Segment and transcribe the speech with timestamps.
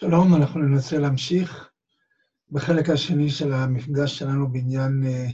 [0.00, 1.70] שלום, אנחנו ננסה להמשיך
[2.50, 5.26] בחלק השני של המפגש שלנו בעניין אה,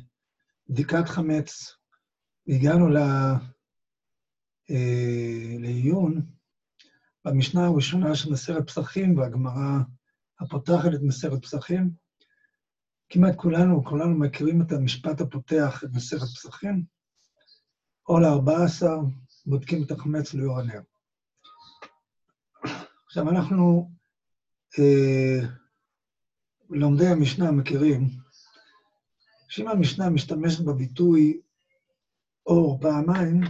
[0.69, 1.77] בדיקת חמץ.
[2.49, 2.97] הגענו ל...
[4.71, 6.23] אה, לעיון
[7.25, 9.79] במשנה הראשונה של מסרת פסחים והגמרא
[10.41, 11.91] הפותחת את מסרת פסחים.
[13.09, 16.85] כמעט כולנו, כולנו מכירים את המשפט הפותח את מסרת פסחים.
[18.09, 18.87] או ל-14
[19.47, 20.81] בודקים את החמץ ליאור הנר.
[23.07, 23.91] עכשיו, אנחנו,
[26.71, 28.09] לומדי המשנה מכירים,
[29.49, 31.41] שאם המשנה משתמשת בביטוי
[32.47, 33.41] אור פעמיים,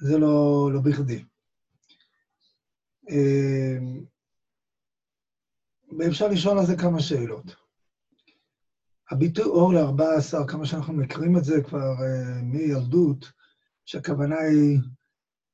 [0.00, 1.24] זה לא, לא בכדי.
[3.10, 3.78] אה,
[5.98, 7.44] ואפשר לשאול על זה כמה שאלות.
[9.10, 13.32] הביטוי אור ל-14, כמה שאנחנו מכירים את זה כבר uh, מילדות,
[13.84, 14.78] שהכוונה היא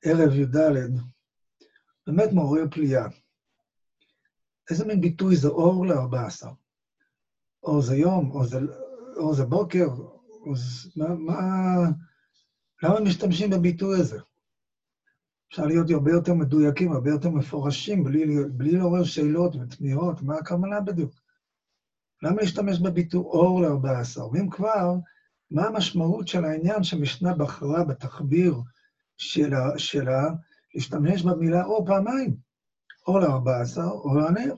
[0.04, 0.56] ערב י"ד,
[2.06, 3.06] באמת מעורר פליאה.
[4.70, 6.48] איזה מין ביטוי זה אור ל-14?
[7.62, 8.58] אור זה יום, אור זה,
[9.16, 9.86] אור זה בוקר,
[10.30, 11.34] אור זה, מה, מה,
[12.82, 14.18] למה משתמשים בביטוי הזה?
[15.50, 20.80] אפשר להיות הרבה יותר מדויקים, הרבה יותר מפורשים, בלי, בלי לעורר שאלות ותמיהות, מה הכוונה
[20.80, 21.12] בדיוק?
[22.22, 24.20] למה להשתמש בביטוי אור ל-14?
[24.22, 24.94] ואם כבר,
[25.50, 28.54] מה המשמעות של העניין שמשנה בחרה בתחביר
[29.16, 30.28] שלה, שלה
[30.74, 32.36] להשתמש במילה אור פעמיים?
[33.06, 34.54] אור ל-14, אור הנר.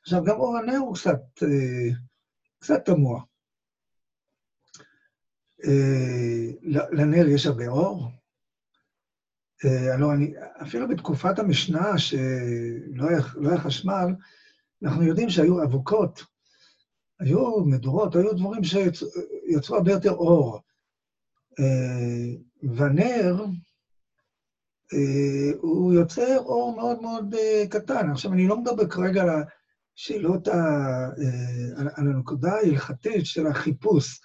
[0.00, 1.88] עכשיו, גם אור הנר הוא קצת, אה,
[2.58, 3.20] קצת תמוה.
[5.64, 6.50] אה,
[6.92, 8.08] לנר יש הרבה אור.
[9.64, 14.06] אה, הלוא אני, אפילו בתקופת המשנה, שלא היה, לא היה חשמל,
[14.82, 16.20] אנחנו יודעים שהיו אבוקות
[17.20, 20.60] היו מדורות, היו דברים שיצרו הרבה יותר אור.
[21.58, 22.34] אה,
[25.60, 28.10] הוא יוצר אור מאוד מאוד אה, קטן.
[28.10, 29.28] עכשיו, אני לא מדבר כרגע על
[29.96, 31.08] השאלות, ה...
[31.96, 34.20] על הנקודה ההלכתית של החיפוש,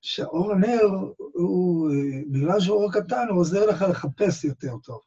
[0.00, 1.90] שאור הנר, הוא,
[2.30, 5.00] בגלל שהוא אור קטן, הוא עוזר לך לחפש יותר טוב.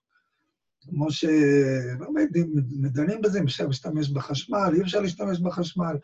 [0.89, 5.97] כמו שמדנים בזה, אם אפשר להשתמש בחשמל, אי אפשר להשתמש בחשמל.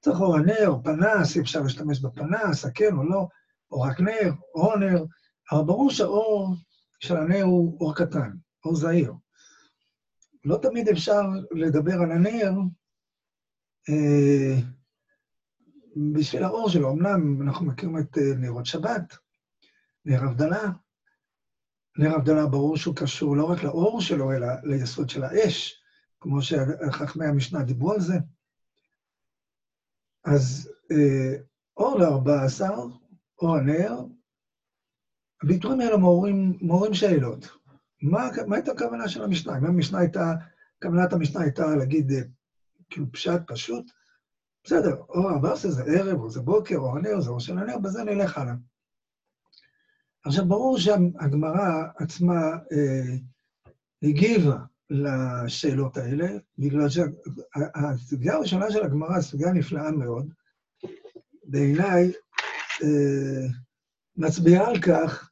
[0.00, 3.26] צריך אור הנר, פנס, אי אפשר להשתמש בפנס, כן או לא,
[3.70, 5.04] או רק נר, או נר,
[5.52, 6.54] אבל ברור שהאור
[7.04, 8.30] של הנר הוא אור קטן,
[8.64, 9.12] אור זעיר.
[10.44, 12.52] לא תמיד אפשר לדבר על הנר
[13.88, 14.60] אה,
[16.14, 16.92] בשביל האור שלו.
[16.92, 19.16] אמנם אנחנו מכירים את אה, נרות שבת,
[20.04, 20.70] נר הבדלה.
[21.98, 25.82] נר הבדלה ברור שהוא קשור לא רק לאור שלו, אלא ליסוד של האש,
[26.20, 28.14] כמו שחכמי המשנה דיברו על זה.
[30.24, 31.36] אז אה,
[31.76, 32.64] אור ל-14,
[33.38, 33.92] אור הנר,
[35.44, 37.48] הביטויים האלה מעוררים, מעוררים שאלות.
[38.02, 39.58] מה, מה הייתה הכוונה של המשנה?
[39.58, 40.34] אם המשנה הייתה,
[40.82, 42.20] כוונת המשנה הייתה להגיד אה,
[42.90, 43.90] כאילו פשט פשוט,
[44.64, 48.04] בסדר, אור ה-14 זה ערב, או זה בוקר, או הנר, זה אור של הנר, בזה
[48.04, 48.54] נלך הלאה.
[50.24, 52.40] עכשיו, ברור שהגמרא עצמה
[52.72, 53.16] אה,
[54.02, 54.56] הגיבה
[54.90, 56.26] לשאלות האלה,
[56.58, 60.32] בגלל שהסוגיה הראשונה של הגמרא, סוגיה נפלאה מאוד,
[61.44, 62.12] בעיניי
[62.82, 63.46] אה,
[64.16, 65.30] מצביעה על כך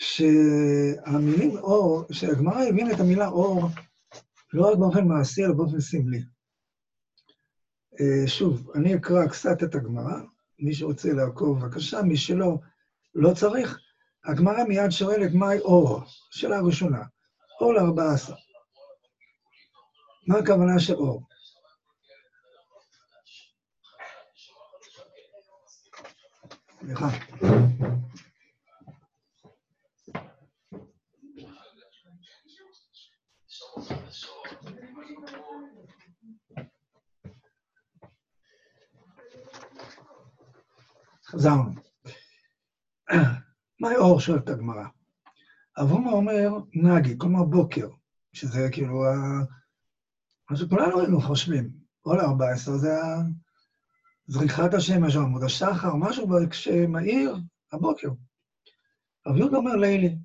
[0.00, 3.68] שהמילים אור, שהגמרא הבינה את המילה אור
[4.52, 6.22] לא רק באופן מעשי, אלא באופן סמלי.
[8.00, 10.20] אה, שוב, אני אקרא קצת את הגמרא,
[10.58, 12.58] מי שרוצה לעקוב, בבקשה, מי שלא,
[13.14, 13.78] לא צריך.
[14.24, 16.00] הגמרא מיד שואלת מהי אור,
[16.30, 17.02] שאלה ראשונה.
[17.60, 18.34] אור לארבע עשר.
[20.26, 21.22] מה הכוונה של אור?
[26.80, 27.08] סליחה.
[41.30, 41.70] חזרנו.
[43.80, 44.20] מהי אור?
[44.20, 44.84] שואלת הגמרא.
[45.82, 47.88] אבומה אומר נגי, כלומר בוקר,
[48.32, 49.04] שזה כאילו
[50.50, 51.70] מה שכולנו היינו חושבים.
[52.00, 52.96] כל ה-14 זה
[54.26, 57.36] זריחת השמש או עמוד השחר, משהו כשמאיר
[57.72, 58.08] הבוקר.
[59.26, 60.18] רב יהודה אומר לילי,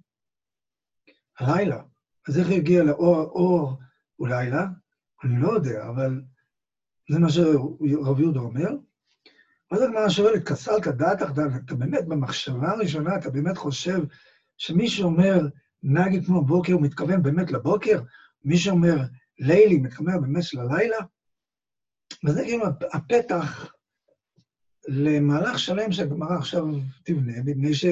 [1.40, 1.81] הלילה.
[2.28, 3.80] אז איך הגיע לאור אור
[4.19, 4.66] ולילה?
[5.24, 6.22] אני לא יודע, אבל
[7.12, 8.69] זה מה שרב יהודה אומר.
[9.72, 11.32] אז הגמרא שואלת, כסלת דעתך,
[11.66, 14.00] אתה באמת במחשבה הראשונה, אתה באמת חושב
[14.58, 15.40] שמי שאומר
[15.84, 18.02] נגד כמו בוקר, הוא מתכוון באמת לבוקר?
[18.44, 18.96] מי שאומר
[19.40, 20.98] לילי, מתכוון באמת של הלילה?
[22.26, 23.72] וזה כאילו הפתח
[24.88, 26.66] למהלך שלם שהגמרא עכשיו
[27.04, 27.86] תבנה, מפני ש...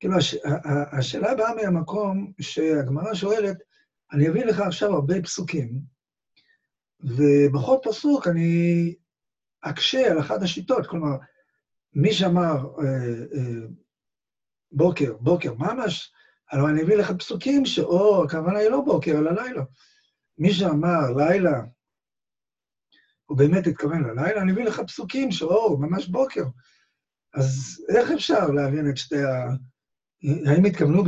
[0.00, 0.36] כאילו, הש...
[0.92, 3.56] השאלה באה מהמקום שהגמרא שואלת,
[4.12, 5.80] אני אביא לך עכשיו הרבה פסוקים,
[7.00, 8.94] ובכל פסוק אני
[9.60, 11.16] אקשה על אחת השיטות, כלומר,
[11.94, 12.84] מי שאמר אה,
[13.34, 13.66] אה,
[14.72, 16.12] בוקר, בוקר ממש,
[16.50, 19.62] הלוא אני אביא לך פסוקים שאו, הכוונה היא לא בוקר, אלא לילה.
[20.38, 21.60] מי שאמר לילה,
[23.26, 26.44] הוא באמת התכוון ללילה, אני אביא לך פסוקים שאו, ממש בוקר.
[27.34, 29.50] אז איך אפשר להבין את שתי ה...
[30.46, 31.04] האם התכוונו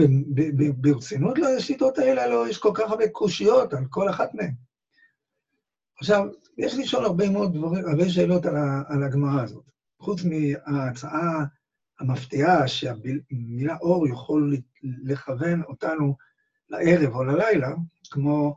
[0.77, 2.27] ברצינות לשיטות האלה?
[2.27, 4.55] לא, יש כל כך הרבה קושיות על כל אחת מהן.
[5.99, 6.27] עכשיו,
[6.59, 8.57] יש לשאול הרבה מאוד דברים, הרבה שאלות על,
[8.89, 9.65] על הגמרא הזאת.
[10.01, 11.45] חוץ מההצעה
[12.01, 16.17] המפתיעה שהמילה אור יכול לכוון אותנו
[16.69, 17.69] לערב או ללילה,
[18.11, 18.57] כמו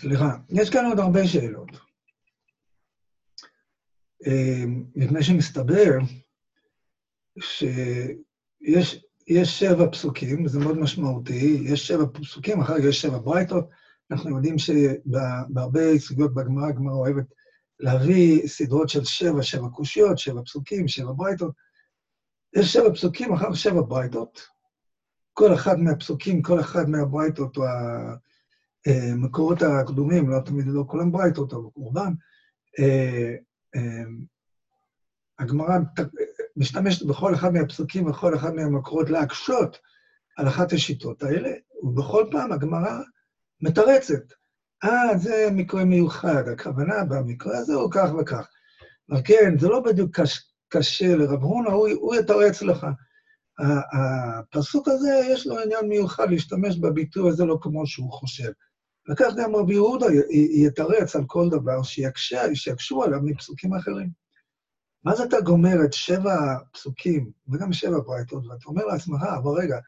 [0.00, 1.70] סליחה, יש כאן עוד הרבה שאלות.
[4.96, 5.98] מפני שמסתבר
[7.40, 8.98] שיש
[9.60, 13.68] שבע פסוקים, וזה מאוד משמעותי, יש שבע פסוקים, אחר כך יש שבע ברייתות.
[14.10, 17.26] אנחנו יודעים שבהרבה סוגיות בגמרא, הגמרא אוהבת
[17.80, 21.54] להביא סדרות של שבע, שבע קושיות, שבע פסוקים, שבע ברייתות.
[22.56, 24.46] יש שבע פסוקים, אחר שבע ברייתות.
[25.32, 27.66] כל אחד מהפסוקים, כל אחד מהברייתות הוא
[28.86, 32.12] המקורות אה, הקדומים, לא תמיד, לא כולם ברייתות, אבל קורבן.
[32.78, 33.34] אה,
[33.76, 34.04] אה,
[35.38, 35.78] הגמרא
[36.56, 39.78] משתמשת בכל אחד מהפסוקים ובכל אחד מהמקורות להקשות
[40.36, 41.50] על אחת השיטות האלה,
[41.82, 42.98] ובכל פעם הגמרא
[43.60, 44.22] מתרצת.
[44.84, 48.48] אה, זה מקרה מיוחד, הכוונה במקרה הזה הוא כך וכך.
[49.10, 52.86] אבל כן, זה לא בדיוק קש, קשה לרב הונא, הוא, הוא יתרץ לך.
[53.92, 58.50] הפסוק הזה, יש לו עניין מיוחד להשתמש בביטוי הזה לא כמו שהוא חושב.
[59.10, 60.06] וכך גם רבי יהודה
[60.52, 64.10] יתרץ על כל דבר שיקשה, שיקשו עליו מפסוקים אחרים.
[65.04, 66.36] ואז אתה גומר את שבע
[66.72, 69.78] פסוקים, וגם שבע ברייתות, ואתה אומר לעצמך, אבל רגע,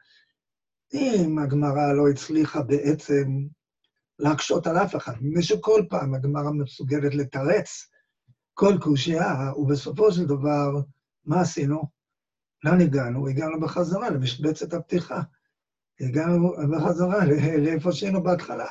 [0.93, 3.23] אם הגמרא לא הצליחה בעצם
[4.19, 7.89] להקשות על אף אחד, מפני שכל פעם הגמרא מסוגלת לתרץ
[8.53, 10.81] כל קושייה, ובסופו של דבר,
[11.25, 11.83] מה עשינו?
[12.63, 13.27] לאן הגענו?
[13.27, 15.21] הגענו בחזרה למשבצת הפתיחה.
[15.99, 17.25] הגענו בחזרה
[17.57, 18.67] לאיפה שהיינו בהתחלה.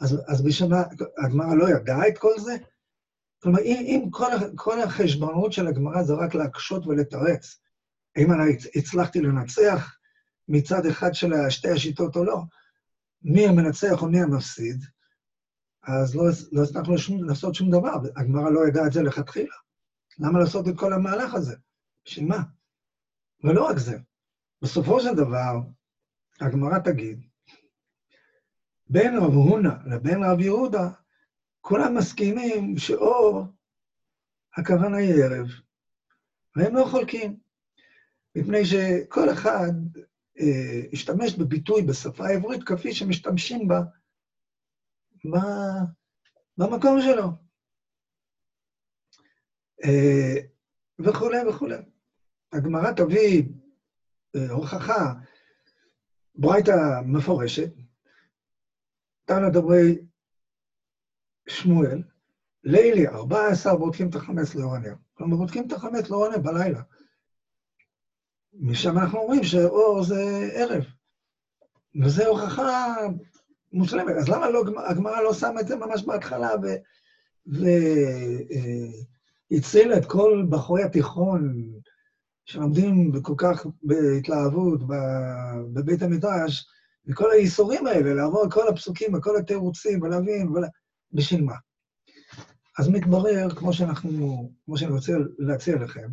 [0.00, 0.70] אז, אז בשביל
[1.24, 2.56] הגמרא לא ידעה את כל זה?
[3.42, 7.60] כלומר, אם, אם כל, כל החשבונות של הגמרא זה רק להקשות ולתרץ,
[8.16, 9.96] האם אני הצלחתי לנצח
[10.48, 12.42] מצד אחד של שתי השיטות או לא,
[13.22, 14.84] מי המנצח או מי המפסיד,
[15.82, 19.54] אז לא, לא הצלחנו לעשות שום דבר, הגמרא לא ידעה את זה לכתחילה.
[20.18, 21.56] למה לעשות את כל המהלך הזה?
[22.04, 22.42] בשביל מה?
[23.44, 23.98] ולא רק זה,
[24.62, 25.60] בסופו של דבר,
[26.40, 27.20] הגמרא תגיד,
[28.88, 30.88] בין רב הונא לבין רב יהודה,
[31.60, 33.42] כולם מסכימים שאור,
[34.56, 35.46] הכוונה היא ערב,
[36.56, 37.36] והם לא חולקים,
[38.36, 39.72] מפני שכל אחד
[40.40, 43.80] אה, השתמש בביטוי בשפה העברית כפי שמשתמשים בה
[46.58, 47.28] במקום שלו.
[49.84, 50.34] אה,
[50.98, 51.76] וכולי וכולי.
[52.52, 53.42] הגמרא תביא
[54.36, 55.12] אה, הוכחה,
[56.34, 57.70] ברייתא מפורשת,
[59.26, 59.98] תנא דברי
[61.48, 62.02] שמואל,
[62.64, 64.94] לילי, 14 בודקים את החמץ לאור הנר.
[65.14, 66.80] כלומר, בודקים את החמץ לאור הנר בלילה.
[68.52, 70.84] משם אנחנו אומרים שאור זה ערב.
[72.02, 72.96] וזו הוכחה
[73.72, 74.14] מושלמת.
[74.16, 76.50] אז למה לא, הגמרא לא שמה את זה ממש בהתחלה
[79.50, 81.70] והצילה אה, את כל בחורי התיכון
[82.44, 84.80] שלומדים כל כך בהתלהבות
[85.72, 86.66] בבית המדרש,
[87.08, 90.68] וכל הייסורים האלה, לעבור על כל הפסוקים וכל התירוצים ולהבין, ולה...
[91.12, 91.54] בשביל מה?
[92.78, 96.08] אז מתברר, כמו שאנחנו, כמו שאני רוצה להציע לכם,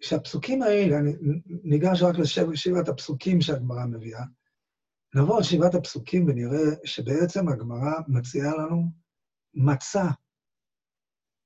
[0.00, 1.12] שהפסוקים האלה, אני
[1.46, 4.24] ניגש רק לשבעת הפסוקים שהגמרא מביאה,
[5.14, 8.84] נעבור על שבעת הפסוקים ונראה שבעצם הגמרא מציעה לנו
[9.54, 10.06] מצע,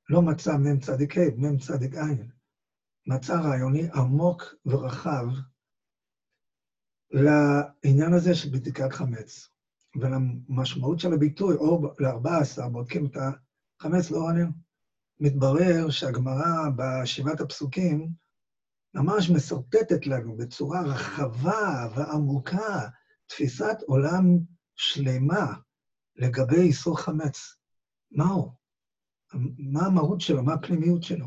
[0.09, 2.23] לא מצע מ"ם צדיק ה', מ"ם צדיק ע',
[3.07, 5.27] מצע רעיוני עמוק ורחב
[7.13, 9.49] לעניין הזה של בדיקת חמץ,
[9.97, 13.17] ולמשמעות של הביטוי, אור ל-14, בודקים את
[13.81, 14.47] החמץ לאור הנר.
[15.21, 18.09] מתברר שהגמרא בשבעת הפסוקים
[18.95, 22.89] ממש משרטטת לנו בצורה רחבה ועמוקה
[23.27, 24.39] תפיסת עולם
[24.77, 25.55] שלמה
[26.17, 27.57] לגבי איסור חמץ.
[28.11, 28.53] מהו?
[29.59, 30.43] מה המהות שלו?
[30.43, 31.27] מה הפנימיות שלו?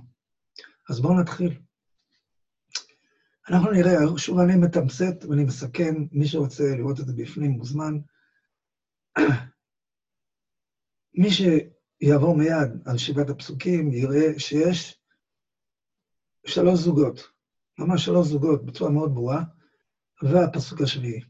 [0.90, 1.60] אז בואו נתחיל.
[3.50, 7.98] אנחנו נראה, שוב אני מתמצת ואני מסכן, מי שרוצה לראות את זה בפנים מוזמן.
[11.20, 15.02] מי שיעבור מיד על שבעת הפסוקים יראה שיש
[16.46, 17.20] שלוש זוגות,
[17.80, 19.44] ממש שלוש זוגות בצורה מאוד ברורה,
[20.24, 21.22] והפסוק השביעי.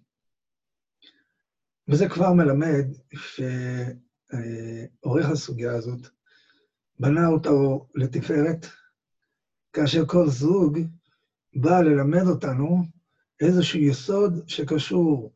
[1.88, 2.86] וזה כבר מלמד
[5.02, 6.08] שעורך הסוגיה הזאת
[7.00, 8.66] בנה אותו לתפארת,
[9.74, 10.80] כאשר כל זוג
[11.56, 12.84] בא ללמד אותנו
[13.40, 15.34] איזשהו יסוד שקשור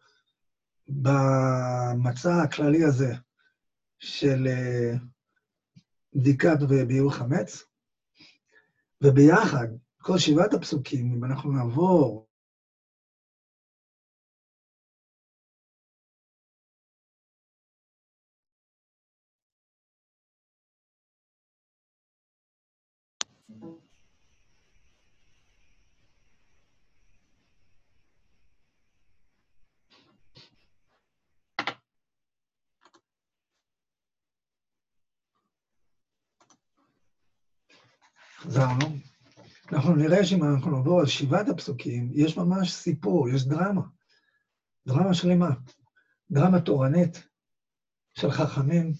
[0.87, 3.13] במצע הכללי הזה
[3.99, 4.93] של אה,
[6.13, 7.63] בדיקת וביעור חמץ,
[9.01, 9.67] וביחד,
[10.01, 12.28] כל שבעת הפסוקים, אם אנחנו נעבור
[38.49, 38.85] חזרנו.
[39.71, 43.81] אנחנו נראה שאם אנחנו נעבור על שבעת הפסוקים, יש ממש סיפור, יש דרמה.
[44.87, 45.49] דרמה שלמה.
[46.31, 47.27] דרמה תורנית
[48.17, 48.91] של חכמים,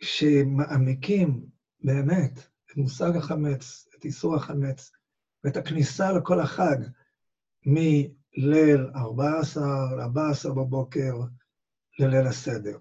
[0.00, 1.46] שמעמיקים
[1.84, 2.38] באמת
[2.70, 4.90] את מושג החמץ, את איסור החמץ,
[5.44, 6.76] ואת הכניסה לכל החג,
[7.66, 9.64] מליל 14
[9.96, 11.14] ל-14 בבוקר
[11.98, 12.78] לליל הסדר.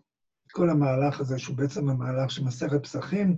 [0.51, 3.37] כל המהלך הזה, שהוא בעצם המהלך של מסכת פסחים,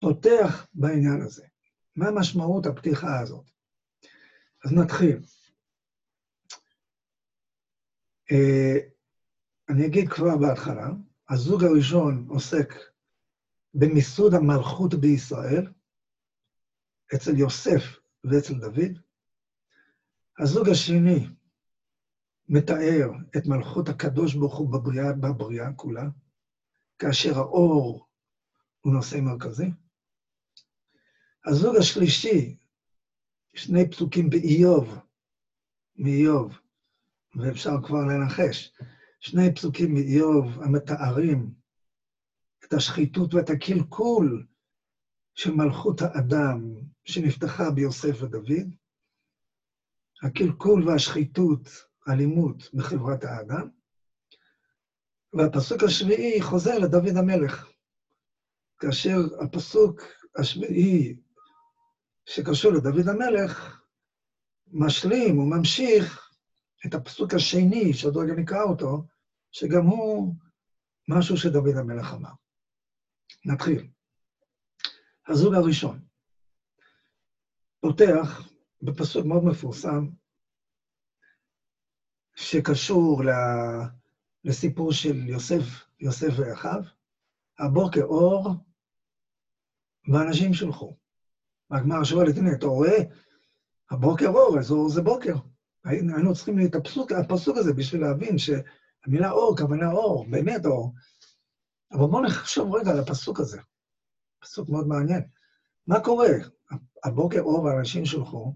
[0.00, 1.46] פותח בעניין הזה.
[1.96, 3.50] מה משמעות הפתיחה הזאת?
[4.64, 5.18] אז נתחיל.
[8.32, 8.96] Uh,
[9.68, 10.88] אני אגיד כבר בהתחלה,
[11.28, 12.74] הזוג הראשון עוסק
[13.74, 15.72] במיסוד המלכות בישראל,
[17.14, 17.82] אצל יוסף
[18.24, 18.98] ואצל דוד.
[20.38, 21.28] הזוג השני
[22.48, 26.08] מתאר את מלכות הקדוש ברוך הוא בבריאה, בבריאה כולה,
[26.98, 28.06] כאשר האור
[28.80, 29.70] הוא נושא מרכזי.
[31.46, 32.56] הזוג השלישי,
[33.54, 34.98] שני פסוקים באיוב,
[35.96, 36.58] מאיוב,
[37.34, 38.72] ואפשר כבר לנחש,
[39.20, 41.54] שני פסוקים מאיוב המתארים
[42.64, 44.46] את השחיתות ואת הקלקול
[45.34, 46.74] של מלכות האדם
[47.04, 48.74] שנפתחה ביוסף ודוד,
[50.22, 51.68] הקלקול והשחיתות,
[52.08, 53.68] אלימות בחברת האדם,
[55.32, 57.72] והפסוק השביעי חוזר לדוד המלך,
[58.78, 60.00] כאשר הפסוק
[60.36, 61.25] השביעי
[62.26, 63.80] שקשור לדוד המלך,
[64.66, 66.30] משלים וממשיך
[66.86, 69.04] את הפסוק השני, שעוד רגע נקרא אותו,
[69.50, 70.34] שגם הוא
[71.08, 72.32] משהו שדוד המלך אמר.
[73.44, 73.88] נתחיל.
[75.28, 76.00] הזוג הראשון
[77.80, 78.48] פותח
[78.82, 80.06] בפסוק מאוד מפורסם,
[82.34, 83.22] שקשור
[84.44, 85.62] לסיפור של יוסף,
[86.00, 86.80] יוסף ואחיו,
[87.58, 88.48] הבוקר אור,
[90.12, 90.96] ואנשים שלחו.
[91.70, 92.98] והגמרא שואלת, הנה, אתה רואה?
[93.90, 95.34] הבוקר אור, אז אור זה בוקר.
[95.84, 100.92] היינו צריכים את הפסוק, הפסוק הזה בשביל להבין שהמילה אור, כוונה אור, באמת אור.
[101.92, 103.60] אבל בואו נחשוב רגע על הפסוק הזה.
[104.40, 105.22] פסוק מאוד מעניין.
[105.86, 106.28] מה קורה?
[107.04, 108.54] הבוקר אור ואנשים שולחו,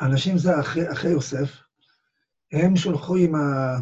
[0.00, 1.50] אנשים זה אחרי, אחרי יוסף,
[2.52, 3.76] הם שולחו עם, ה,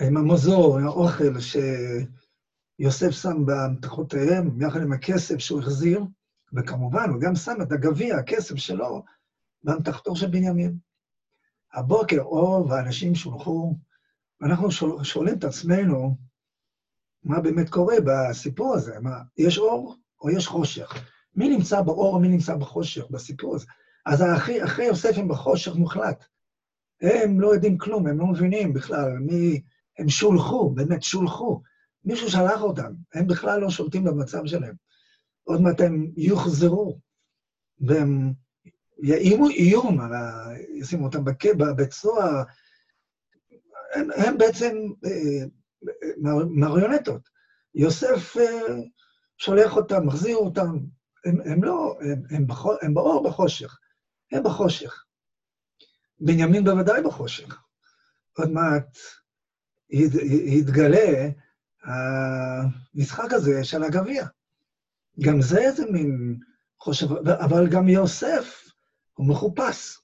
[0.00, 1.32] עם המזור, עם האוכל
[2.80, 6.00] שיוסף שם במתחותיהם, יחד עם הכסף שהוא החזיר,
[6.52, 9.02] וכמובן, הוא גם שם את הגביע, הכסף שלו,
[9.62, 10.76] באמתחתו של בנימין.
[11.74, 13.76] הבוקר אור ואנשים שולחו,
[14.40, 16.16] ואנחנו שואל, שואלים את עצמנו,
[17.24, 19.00] מה באמת קורה בסיפור הזה?
[19.00, 20.94] מה, יש אור או יש חושך?
[21.36, 23.66] מי נמצא באור או מי נמצא בחושך בסיפור הזה?
[24.06, 26.24] אז האחי, אחי יוסף הם בחושך מוחלט.
[27.00, 29.62] הם לא יודעים כלום, הם לא מבינים בכלל מי...
[29.98, 31.62] הם שולחו, באמת שולחו.
[32.04, 34.74] מישהו שלח אותם, הם בכלל לא שולטים במצב שלהם.
[35.44, 36.98] עוד מעט הם יוחזרו,
[37.80, 38.32] והם
[39.02, 39.98] יאימו איום,
[40.74, 42.42] ישימו אותם בבית סוהר.
[43.94, 45.46] הם, הם בעצם אה,
[46.50, 47.28] מריונטות.
[47.74, 48.76] יוסף אה,
[49.38, 50.78] שולח אותם, מחזיר אותם.
[51.24, 53.78] הם, הם לא, הם, הם, בחו, הם באור בחושך,
[54.32, 55.04] הם בחושך.
[56.20, 57.62] בנימין בוודאי בחושך.
[58.38, 58.96] עוד מעט
[60.58, 61.28] יתגלה
[61.82, 64.26] המשחק הזה של הגביע.
[65.18, 66.38] גם זה איזה מין
[66.80, 68.64] חושב, אבל גם יוסף
[69.12, 69.99] הוא מחופש.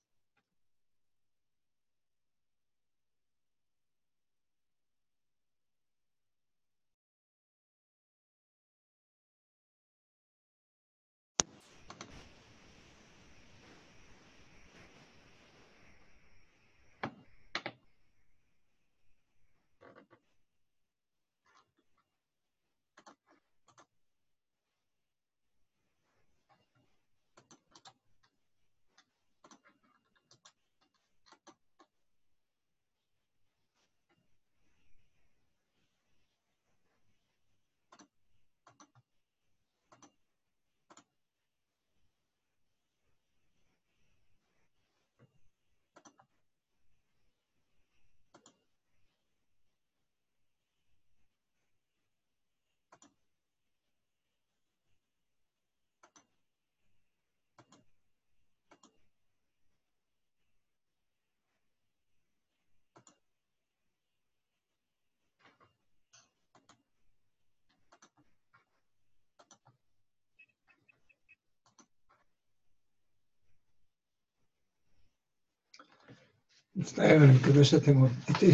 [76.76, 78.52] מצטער, אני מקווה שאתם עוד איתי.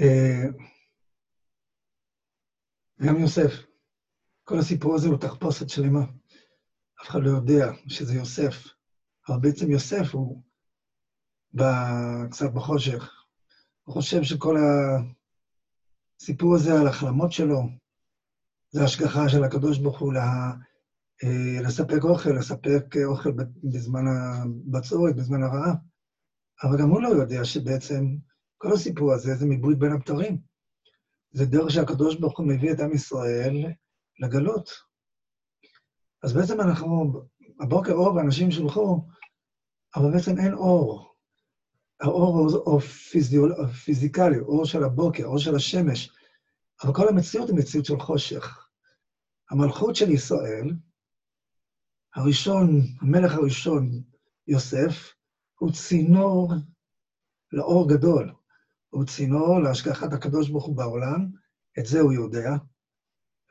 [0.00, 0.44] אה,
[3.02, 3.52] גם יוסף,
[4.44, 6.04] כל הסיפור הזה הוא תחפושת שלמה.
[7.02, 8.54] אף אחד לא יודע שזה יוסף,
[9.28, 10.42] אבל בעצם יוסף הוא
[12.30, 13.24] קצת בחושך.
[13.84, 14.56] הוא חושב שכל
[16.20, 17.62] הסיפור הזה על החלמות שלו,
[18.70, 20.52] זה השגחה של הקדוש ברוך הוא לה,
[21.24, 23.30] אה, לספק אוכל, לספק אוכל
[23.64, 25.93] בזמן הבצורת, בזמן הרעב.
[26.62, 28.16] אבל גם הוא לא יודע שבעצם
[28.58, 30.38] כל הסיפור הזה זה מבריט בין הבתרים.
[31.32, 33.66] זה דרך שהקדוש ברוך הוא מביא את עם ישראל
[34.20, 34.70] לגלות.
[36.22, 37.12] אז בעצם אנחנו,
[37.60, 39.00] הבוקר אור ואנשים שלחו,
[39.96, 41.14] אבל בעצם אין אור.
[42.00, 46.10] האור הוא פיזיול, פיזיקלי, אור של הבוקר, אור של השמש,
[46.82, 48.68] אבל כל המציאות היא מציאות של חושך.
[49.50, 50.72] המלכות של ישראל,
[52.14, 54.02] הראשון, המלך הראשון,
[54.46, 55.13] יוסף,
[55.58, 56.52] הוא צינור
[57.52, 58.32] לאור גדול.
[58.90, 61.26] הוא צינור להשגחת הקדוש ברוך הוא בעולם,
[61.78, 62.50] את זה הוא יודע,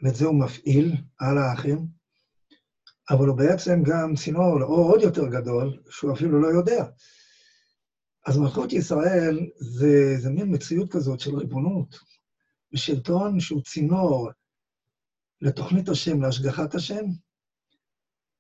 [0.04, 1.88] ואת זה הוא מפעיל על האחים,
[3.10, 6.86] אבל הוא בעצם גם צינור לאור עוד יותר גדול, שהוא אפילו לא יודע.
[8.26, 11.96] אז מלכות ישראל זה, זה מין מציאות כזאת של ריבונות,
[12.74, 14.30] ושלטון שהוא צינור
[15.42, 17.06] לתוכנית השם, להשגחת השם,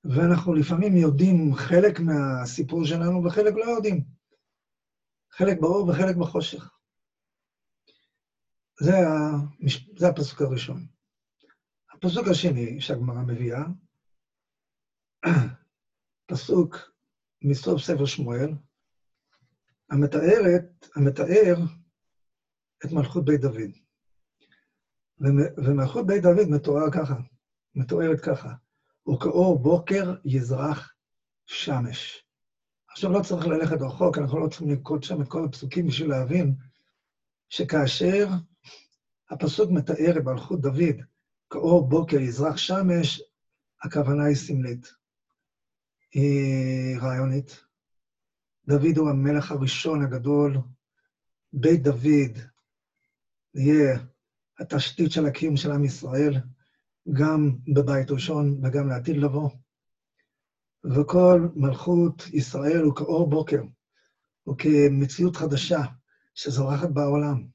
[0.03, 4.03] ואנחנו לפעמים יודעים חלק מהסיפור שלנו וחלק לא יודעים.
[5.31, 6.69] חלק באור וחלק בחושך.
[8.79, 9.89] זה, המש...
[9.97, 10.85] זה הפסוק הראשון.
[11.91, 13.63] הפסוק השני שהגמרא מביאה,
[16.31, 16.77] פסוק
[17.41, 18.49] מסוף ספר שמואל,
[19.89, 21.55] המתארת, המתאר
[22.85, 23.71] את מלכות בית דוד.
[25.57, 27.15] ומלכות בית דוד מתואר ככה,
[27.75, 28.53] מתוארת ככה,
[29.07, 30.93] וכאור בוקר יזרח
[31.45, 32.25] שמש.
[32.89, 36.55] עכשיו לא צריך ללכת רחוק, אנחנו לא צריכים לקרוא שם את כל הפסוקים בשביל להבין
[37.49, 38.27] שכאשר
[39.29, 40.95] הפסוק מתאר את מלכות דוד,
[41.49, 43.21] כאור בוקר יזרח שמש,
[43.83, 44.93] הכוונה היא סמלית.
[46.13, 47.63] היא רעיונית.
[48.67, 50.57] דוד הוא המלך הראשון הגדול.
[51.53, 52.37] בית דוד
[53.55, 53.99] יהיה
[54.59, 56.33] התשתית של הקיום של עם ישראל,
[57.11, 59.49] גם בבית ראשון וגם לעתיד לבוא.
[60.83, 63.61] וכל מלכות ישראל הוא כאור בוקר,
[64.43, 65.81] הוא כמציאות חדשה
[66.35, 67.47] שזורחת בעולם,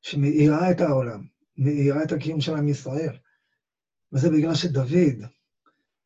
[0.00, 1.26] שמאירה את העולם,
[1.56, 3.18] מאירה את הקיום של עם ישראל.
[4.12, 5.26] וזה בגלל שדוד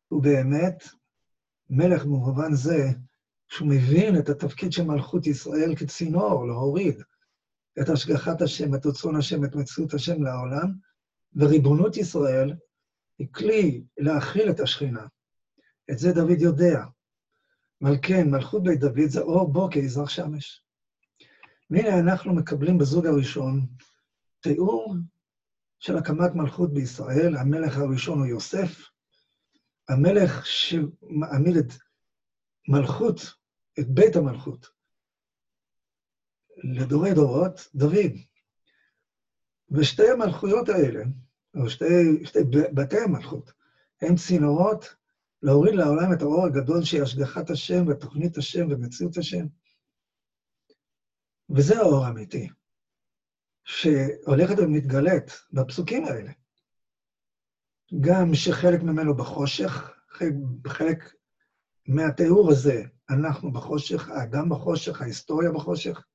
[0.07, 0.83] הוא באמת
[1.69, 2.91] מלך במובן זה
[3.47, 7.01] שהוא מבין את התפקיד של מלכות ישראל כצינור, להוריד
[7.81, 10.86] את השגחת השם, את רצון השם, את מציאות השם לעולם,
[11.37, 12.53] וריבונות ישראל
[13.19, 15.07] היא כלי להכיל את השכינה.
[15.91, 16.83] את זה דוד יודע.
[17.83, 20.63] אבל כן, מלכות בית דוד זה אור בוקר, יזרח שמש.
[21.69, 23.67] והנה אנחנו מקבלים בזוג הראשון
[24.39, 24.95] תיאור
[25.79, 27.35] של הקמת מלכות בישראל.
[27.35, 28.89] המלך הראשון הוא יוסף,
[29.89, 31.73] המלך שמעמיד את
[32.67, 33.19] מלכות,
[33.79, 34.67] את בית המלכות,
[36.63, 38.13] לדורי דורות, דוד.
[39.71, 41.03] ושתי המלכויות האלה,
[41.61, 42.39] או שתי, שתי
[42.73, 43.51] בתי המלכות,
[44.01, 44.95] הם צינורות
[45.41, 49.45] להוריד לעולם את האור הגדול שהיא השגחת השם ותוכנית השם ומציאות השם.
[51.49, 52.49] וזה האור האמיתי,
[53.63, 56.31] שהולכת ומתגלית בפסוקים האלה.
[57.99, 59.99] גם שחלק ממנו בחושך,
[60.67, 61.13] חלק
[61.87, 66.05] מהתיאור הזה, אנחנו בחושך, האדם בחושך, ההיסטוריה בחושך,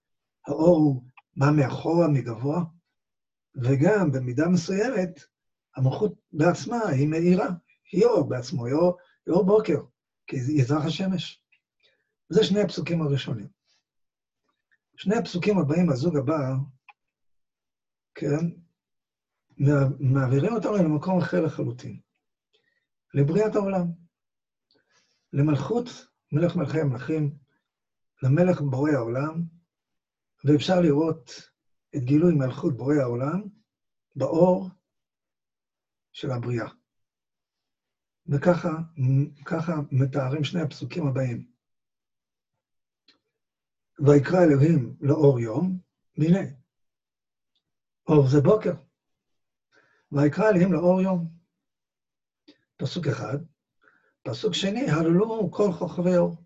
[0.47, 1.03] האור הוא
[1.37, 2.65] בא מאחורה, מגבוה,
[3.57, 5.25] וגם במידה מסוימת,
[5.77, 7.49] המלכות בעצמה היא מאירה,
[7.93, 9.79] היא אור בעצמו, היא אור, היא אור בוקר,
[10.27, 11.43] כי יזרח השמש.
[12.31, 13.49] וזה שני הפסוקים הראשונים.
[14.97, 16.55] שני הפסוקים הבאים, הזוג הבא,
[18.15, 18.47] כן,
[20.01, 22.01] מעבירים אותנו למקום אחר לחלוטין,
[23.15, 23.87] לבריאת העולם,
[25.33, 25.87] למלכות
[26.33, 27.35] מלך מלכי המלכים,
[28.23, 29.43] למלך בורא העולם,
[30.45, 31.31] ואפשר לראות
[31.97, 33.43] את גילוי מלכות בורא העולם
[34.17, 34.69] באור
[36.13, 36.69] של הבריאה.
[38.27, 38.69] וככה
[39.91, 41.47] מתארים שני הפסוקים הבאים.
[43.99, 45.79] ויקרא אלוהים לאור יום,
[46.17, 46.51] והנה,
[48.09, 48.73] אור זה בוקר.
[50.13, 51.29] ויקרא אלוהים לאור יום.
[52.77, 53.39] פסוק אחד.
[54.23, 56.43] פסוק שני, הללו כל כוכבי אור.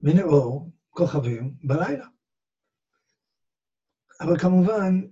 [0.00, 2.06] והנה אור, כוכבים, בלילה.
[4.20, 5.11] אבל כמובן,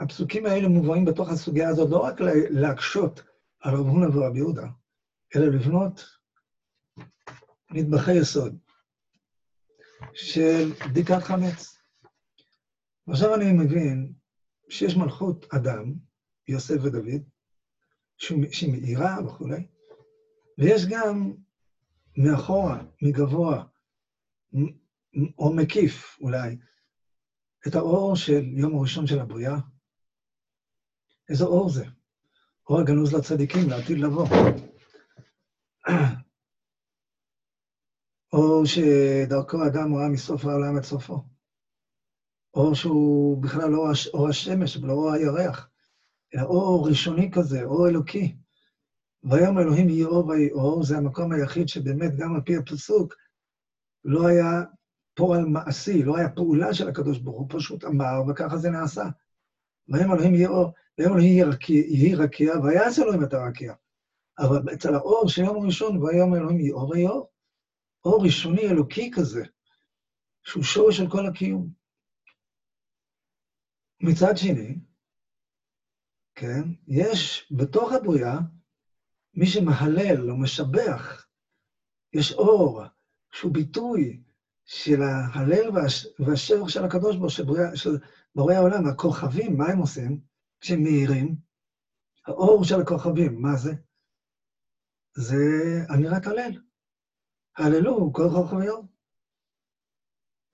[0.00, 3.22] הפסוקים האלה מובאים בתוך הסוגיה הזאת לא רק להקשות
[3.60, 4.66] על רב הונא ורבי יהודה,
[5.36, 6.04] אלא לבנות
[7.70, 8.58] נדבכי יסוד.
[10.14, 11.78] של בדיקת חמץ.
[13.06, 14.12] ועכשיו אני מבין
[14.68, 15.94] שיש מלכות אדם,
[16.48, 17.22] יוסף ודוד,
[18.16, 19.66] שהיא מאירה וכולי,
[20.58, 21.32] ויש גם
[22.16, 23.64] מאחורה, מגבוה,
[25.38, 26.56] או מקיף אולי,
[27.66, 29.56] את האור של יום הראשון של הבריאה.
[31.30, 31.84] איזה אור זה?
[32.68, 34.26] אור הגנוז לצדיקים, לעתיד לבוא.
[38.32, 41.24] אור שדרכו אדם ראה מסוף העולם עד סופו.
[42.54, 45.70] אור שהוא בכלל לא אור השמש, אבל אור הירח.
[46.42, 48.36] אור ראשוני כזה, אור אלוקי.
[49.22, 53.14] והיום אלוהים יהיה אור ויהי אור, זה המקום היחיד שבאמת, גם על פי הפסוק,
[54.04, 54.62] לא היה
[55.14, 59.04] פועל מעשי, לא היה פעולה של הקדוש ברוך הוא, פשוט אמר, וככה זה נעשה.
[59.88, 62.52] והיום אלוהים יהיה אור, אלוהים יהי רקיע,
[62.88, 63.74] אצל אלוהים את הרקיע.
[64.38, 67.30] אבל אצל האור של יום ראשון, והיום אלוהים יהיה אור ויהי אור.
[68.04, 69.44] אור ראשוני אלוקי כזה,
[70.42, 71.68] שהוא שורש של כל הקיום.
[74.00, 74.78] מצד שני,
[76.34, 78.38] כן, יש בתוך הבריאה
[79.34, 81.26] מי שמהלל או משבח,
[82.12, 82.82] יש אור
[83.32, 84.22] שהוא ביטוי
[84.64, 85.70] של ההלל
[86.18, 87.98] והשבח של הקדוש ברוך הוא, של
[88.34, 90.20] בורא העולם, הכוכבים, מה הם עושים
[90.60, 91.36] כשהם מאירים?
[92.26, 93.72] האור של הכוכבים, מה זה?
[95.16, 95.36] זה
[95.94, 96.60] אמירת הלל.
[97.56, 98.84] הללו כל כוכבי אור.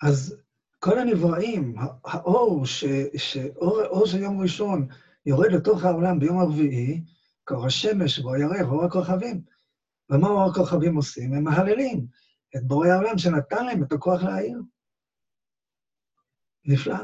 [0.02, 0.36] אז
[0.78, 2.84] כל הנבראים, האור, ש,
[3.16, 4.88] שאור של יום ראשון
[5.26, 7.04] יורד לתוך העולם ביום הרביעי,
[7.46, 9.44] כאור השמש ואור הירח ואור הכוכבים.
[10.10, 11.34] ומה אור הכוכבים עושים?
[11.34, 12.06] הם מהללים
[12.56, 14.62] את בורא העולם שנתן להם את הכוח להעיר.
[16.64, 16.96] נפלא.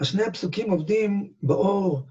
[0.00, 2.06] השני הפסוקים עובדים באור,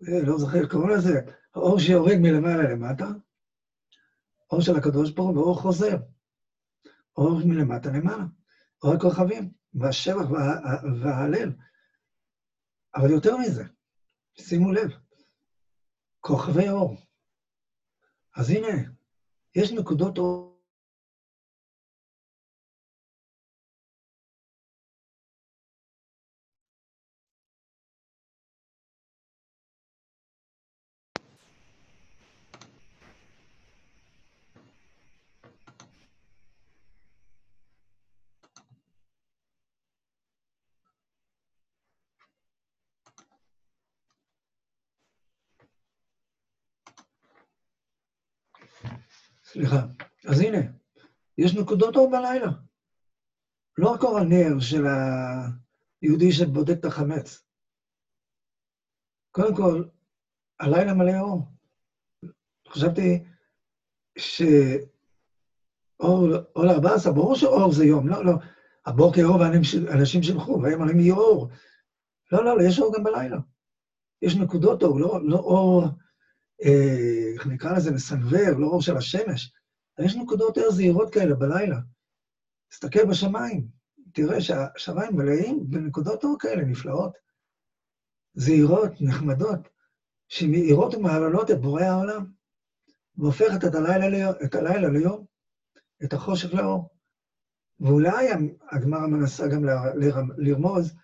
[0.00, 1.20] לא זוכר איך קוראים לזה,
[1.54, 3.04] האור שיורד מלמעלה למטה,
[4.50, 5.96] אור של הקדוש ברוך הוא ואור חוזר.
[7.16, 8.24] אור מלמטה למעלה,
[8.82, 10.24] אור הכוכבים, והשבח
[11.02, 11.52] וההלל.
[12.94, 13.64] אבל יותר מזה,
[14.38, 14.90] שימו לב,
[16.20, 16.96] כוכבי אור.
[18.36, 18.90] אז הנה,
[19.54, 20.45] יש נקודות אור
[49.46, 49.86] סליחה.
[50.28, 50.58] אז הנה,
[51.38, 52.48] יש נקודות אור בלילה.
[53.78, 54.84] לא רק אור הנר של
[56.02, 57.42] היהודי שבודק את החמץ.
[59.30, 59.84] קודם כל,
[60.60, 61.42] הלילה מלא אור.
[62.68, 63.24] חשבתי
[64.18, 64.58] שאור
[66.56, 68.32] אור ל-14, ברור שאור זה יום, לא, לא.
[68.86, 71.48] הבוקר אור ואנשים שלחו, והיום עליהם יהיה אור.
[72.32, 73.36] לא, לא, לא, יש אור גם בלילה.
[74.22, 75.84] יש נקודות אור, לא, לא אור
[76.60, 79.52] איך נקרא לזה, מסנוור, לא אור של השמש.
[79.98, 81.76] יש נקודות ער זהירות כאלה בלילה.
[82.68, 83.68] תסתכל בשמיים,
[84.12, 87.12] תראה שהשמיים מלאים בנקודות אור כאלה נפלאות,
[88.34, 89.68] זהירות, נחמדות,
[90.28, 92.26] שמאירות ומהללות את בורא העולם,
[93.16, 95.24] והופכת את הלילה, ליום, את הלילה ליום,
[96.04, 96.88] את החושך לאור.
[97.80, 98.28] ואולי
[98.70, 99.64] הגמרא מנסה גם
[100.36, 100.94] לרמוז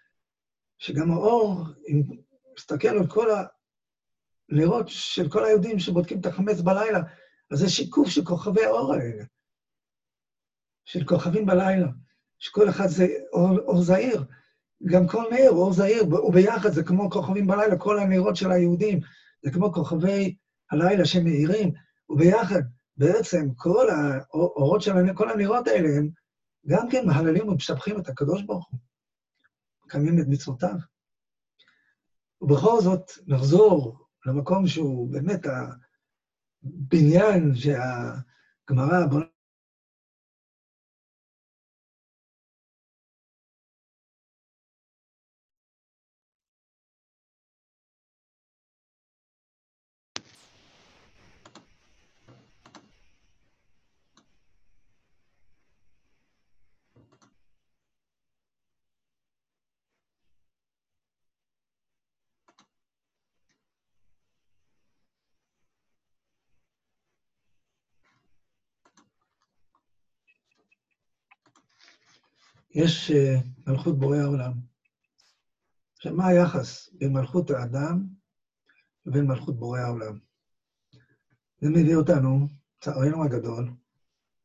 [0.78, 2.02] שגם האור, אם
[2.56, 3.28] נסתכל על כל
[4.48, 7.00] לראות של כל היהודים שבודקים את החמץ בלילה,
[7.50, 9.24] אז זה שיקוף של כוכבי האור האלה,
[10.85, 11.88] של כוכבים בלילה,
[12.38, 14.24] שכל אחד זה אור, אור זעיר.
[14.85, 19.00] גם כל נר, אור זעיר, וביחד זה כמו כוכבים בלילה, כל הנרות של היהודים,
[19.42, 20.37] זה כמו כוכבי
[20.70, 21.72] הלילה שמאירים,
[22.09, 22.62] וביחד,
[22.96, 26.09] בעצם כל האורות של כל הנרות האלה הם
[26.66, 28.81] גם כן מהללים ומשבחים את הקדוש ברוך הוא,
[29.85, 30.74] מקיימים את מצוותיו.
[32.40, 35.46] ובכל זאת, נחזור למקום שהוא באמת
[36.64, 39.20] הבניין שהגמרא, בוא
[72.74, 74.52] יש אה, מלכות בורא העולם.
[75.96, 78.06] עכשיו, מה היחס בין מלכות האדם
[79.06, 80.18] לבין מלכות בורא העולם?
[81.61, 82.46] זה מביא אותנו,
[82.80, 83.70] צערנו הגדול,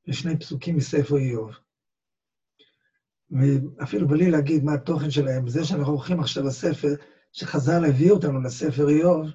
[0.08, 1.52] לשני פסוקים מספר איוב.
[3.30, 6.94] ואפילו בלי להגיד מה התוכן שלהם, זה שאנחנו הולכים עכשיו לספר,
[7.32, 9.28] שחז"ל הביא אותנו לספר איוב,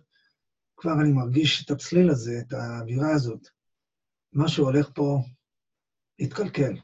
[0.76, 3.48] כבר אני מרגיש את הצליל הזה, את האווירה הזאת.
[4.33, 5.18] משהו הולך פה
[6.18, 6.74] להתקלקל.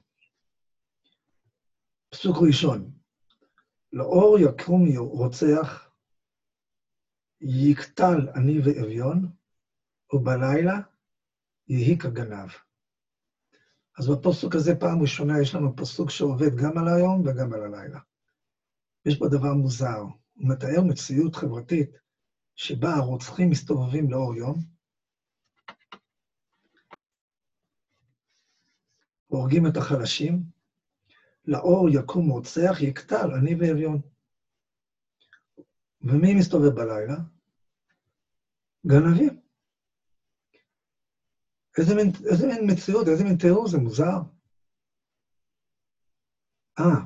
[2.10, 2.90] פסוק ראשון,
[3.92, 5.90] לאור יקום רוצח,
[7.40, 9.32] יקטל עני ואביון,
[10.12, 10.80] ובלילה
[11.68, 12.50] יהי כגנב.
[13.98, 17.98] אז בפסוק הזה פעם ראשונה יש לנו פסוק שעובד גם על היום וגם על הלילה.
[19.06, 20.00] יש פה דבר מוזר,
[20.34, 21.90] הוא מתאר מציאות חברתית
[22.54, 24.58] שבה הרוצחים מסתובבים לאור יום,
[29.26, 30.57] הורגים את החלשים,
[31.48, 34.00] לאור יקום רוצח, יקטל, עני ואביון.
[36.00, 37.16] ומי מסתובב בלילה?
[38.86, 39.40] גנבים.
[41.78, 44.18] איזה מין, איזה מין מציאות, איזה מין תיאור, זה מוזר.
[46.78, 47.00] אה,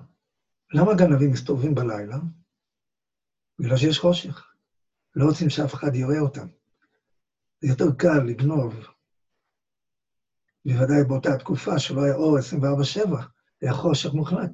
[0.74, 2.16] למה גנבים מסתובבים בלילה?
[3.58, 4.54] בגלל שיש חושך.
[5.16, 6.46] לא רוצים שאף אחד יראה אותם.
[7.60, 8.74] זה יותר קל לגנוב,
[10.64, 14.50] בוודאי באותה תקופה שלא היה אור 24-7, היה חושך מוחלט.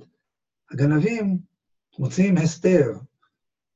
[0.70, 1.38] הגנבים
[1.98, 2.86] מוצאים הסתר,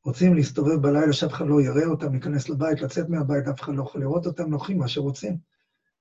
[0.04, 3.82] רוצים להסתובב בלילה שאף אחד לא יראה אותם, להיכנס לבית, לצאת מהבית, אף אחד לא
[3.82, 5.38] יכול לראות אותם, לוקחים מה שרוצים.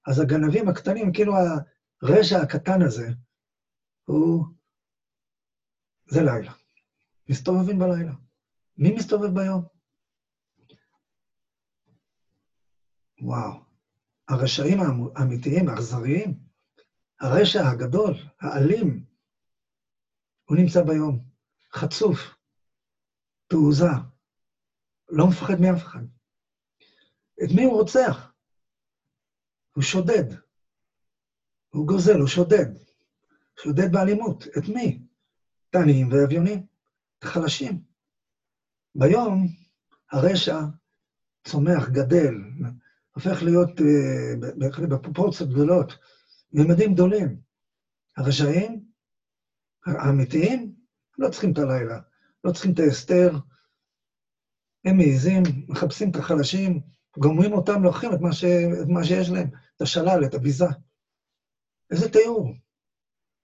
[0.07, 1.33] אז הגנבים הקטנים, כאילו
[2.01, 3.07] הרשע הקטן הזה,
[4.05, 4.45] הוא...
[6.09, 6.51] זה לילה.
[7.29, 8.11] מסתובבים בלילה.
[8.77, 9.63] מי מסתובב ביום?
[13.21, 13.51] וואו.
[14.27, 14.79] הרשעים
[15.15, 16.39] האמיתיים, האכזריים,
[17.19, 19.10] הרשע הגדול, האלים,
[20.51, 21.19] הוא נמצא ביום,
[21.73, 22.17] חצוף,
[23.47, 23.85] תעוזה,
[25.09, 26.03] לא מפחד מאף אחד.
[27.43, 28.31] את מי הוא רוצח?
[29.75, 30.23] הוא שודד.
[31.69, 32.65] הוא גוזל, הוא שודד.
[33.63, 34.47] שודד באלימות.
[34.57, 35.07] את מי?
[35.69, 36.65] את העניים והאביונים,
[37.19, 37.83] את החלשים.
[38.95, 39.47] ביום
[40.11, 40.59] הרשע
[41.47, 42.33] צומח, גדל,
[43.11, 45.93] הופך להיות uh, בפרופורציות גדולות,
[46.53, 47.41] ממדים גדולים.
[48.17, 48.90] הרשעים,
[49.85, 50.73] האמיתיים,
[51.17, 51.99] לא צריכים את הלילה,
[52.43, 53.37] לא צריכים את ההסתר,
[54.85, 56.79] הם מעיזים, מחפשים את החלשים,
[57.17, 58.43] גומרים אותם, לוקחים את מה, ש...
[58.81, 60.65] את מה שיש להם, את השלל, את הביזה.
[61.91, 62.53] איזה תיאור.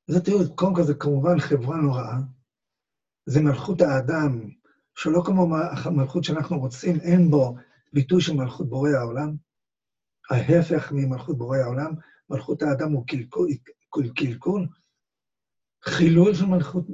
[0.07, 0.43] איזה תיאור.
[0.55, 2.17] קודם כל זה כמובן חברה נוראה.
[3.25, 4.49] זה מלכות האדם,
[4.95, 7.55] שלא כמו המלכות שאנחנו רוצים, אין בו
[7.93, 9.35] ביטוי של מלכות בורא העולם.
[10.29, 11.93] ההפך ממלכות בורא העולם,
[12.29, 13.47] מלכות האדם הוא קלקול,
[14.15, 14.67] קלקול,
[15.87, 16.85] חילול של מלכות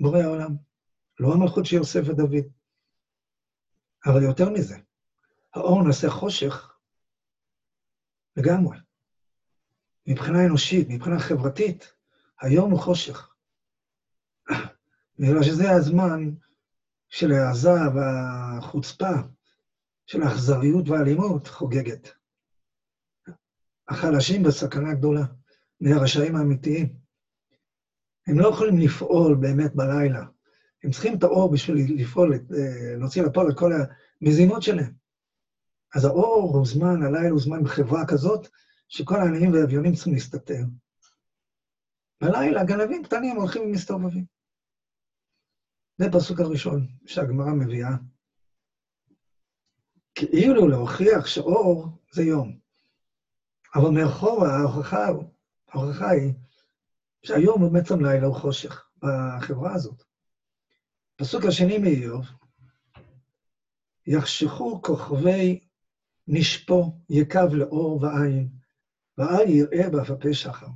[0.00, 0.56] בורא העולם.
[1.20, 2.34] לא המלכות של יוסף ודוד.
[4.06, 4.76] אבל יותר מזה,
[5.54, 6.76] האור נעשה חושך
[8.36, 8.78] לגמרי.
[10.06, 11.92] מבחינה אנושית, מבחינה חברתית,
[12.40, 13.34] היום הוא חושך.
[15.18, 16.34] בגלל שזה הזמן
[17.08, 19.12] של העזה והחוצפה,
[20.06, 22.08] של האכזריות והאלימות חוגגת.
[23.88, 25.24] החלשים בסכנה גדולה,
[25.80, 27.05] מהרשעים האמיתיים.
[28.26, 30.24] הם לא יכולים לפעול באמת בלילה.
[30.84, 33.72] הם צריכים את האור בשביל לפעול, אה, להוציא לפועל את כל
[34.22, 34.92] המזימות שלהם.
[35.94, 38.48] אז האור הוא זמן, הלילה הוא זמן בחברה כזאת,
[38.88, 40.62] שכל העניים והאביונים צריכים להסתתר.
[42.20, 44.24] בלילה גנבים קטנים הולכים ומסתובבים.
[45.98, 47.96] זה הפסוק הראשון שהגמרא מביאה.
[50.14, 52.58] כאילו להוכיח שאור זה יום.
[53.74, 55.06] אבל מאחורה ההוכחה,
[55.68, 56.32] ההוכחה היא
[57.22, 60.02] שהיום הוא בעצם לילה הוא חושך בחברה הזאת.
[61.16, 62.24] פסוק השני מאיוב,
[64.06, 65.60] יחשכו כוכבי
[66.26, 68.48] נשפו יקב לאור ועין,
[69.18, 70.66] ואל יראה באפפי שחר.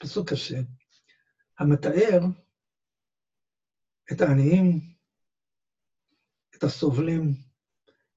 [0.00, 0.58] פסוק קשה,
[1.58, 2.20] המתאר
[4.12, 4.80] את העניים,
[6.54, 7.32] את הסובלים,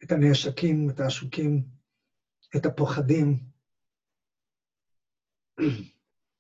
[0.04, 1.64] את הנעשקים, את העשוקים,
[2.56, 3.40] את הפוחדים.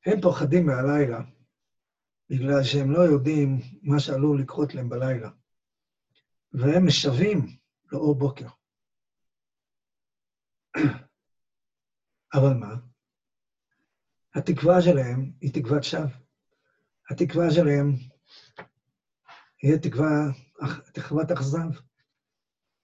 [0.06, 1.20] הם פוחדים מהלילה,
[2.30, 5.30] בגלל שהם לא יודעים מה שעלול לקרות להם בלילה,
[6.52, 7.46] והם משווים
[7.92, 8.48] לאור בוקר.
[12.34, 12.76] אבל מה?
[14.36, 16.28] התקווה שלהם היא תקוות שווא.
[17.10, 17.94] התקווה שלהם
[19.62, 20.08] היא תקווה,
[20.94, 21.70] תקוות אכזב.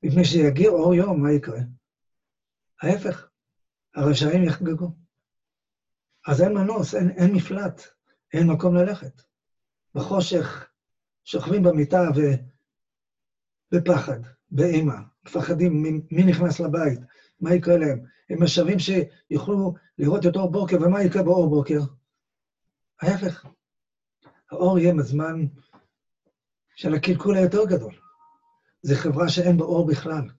[0.04, 1.60] מפני שיגיע אור יום, מה יקרה?
[2.82, 3.30] ההפך,
[3.96, 5.03] הרשעים יחגגו.
[6.28, 7.82] אז אין מנוס, אין, אין מפלט,
[8.34, 9.22] אין מקום ללכת.
[9.96, 10.68] בחושך,
[11.24, 12.20] שוכבים במיטה ו...
[13.72, 14.20] בפחד,
[14.52, 17.00] באימה, מפחדים מי, נכנס לבית,
[17.40, 18.06] מה יקרה להם.
[18.30, 21.80] הם משווים שיוכלו לראות את אור בוקר, ומה יקרה באור בוקר?
[23.02, 23.46] ההפך.
[24.52, 25.46] האור יהיה בזמן
[26.76, 27.94] של הקלקול היותר גדול.
[28.82, 30.30] זו חברה שאין בה אור בכלל.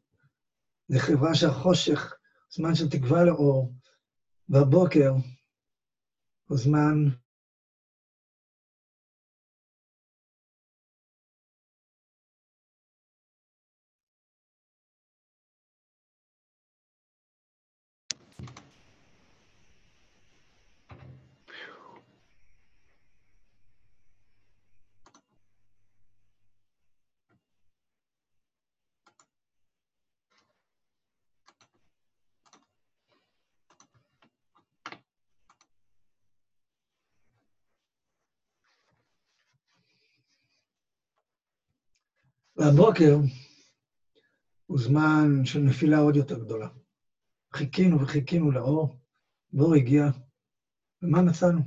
[0.88, 2.14] זו חברה שהחושך,
[2.51, 3.73] זמן של תקווה לאור,
[4.49, 5.12] והבוקר
[6.48, 6.59] הוא
[42.64, 43.16] והבוקר
[44.66, 46.68] הוא זמן של נפילה עוד יותר גדולה.
[47.53, 48.96] חיכינו וחיכינו לאור,
[49.53, 50.05] ואור הגיע,
[51.03, 51.61] ומה מצאנו?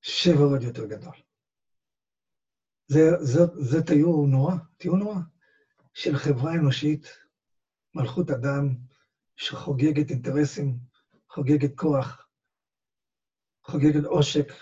[0.00, 1.14] שבר עוד יותר גדול.
[2.86, 5.18] זה, זה, זה תיאור נורא, תיאור נורא,
[5.94, 7.06] של חברה אנושית,
[7.94, 8.74] מלכות אדם,
[9.36, 10.78] שחוגגת אינטרסים,
[11.30, 12.26] חוגגת כוח,
[13.64, 14.52] חוגגת עושק,